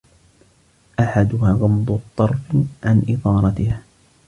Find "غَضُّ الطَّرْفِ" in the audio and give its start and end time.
1.53-2.57